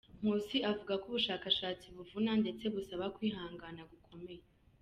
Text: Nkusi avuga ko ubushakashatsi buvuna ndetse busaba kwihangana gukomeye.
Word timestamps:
Nkusi 0.19 0.57
avuga 0.71 0.93
ko 1.01 1.05
ubushakashatsi 1.09 1.85
buvuna 1.95 2.31
ndetse 2.41 2.63
busaba 2.73 3.05
kwihangana 3.15 3.81
gukomeye. 3.91 4.43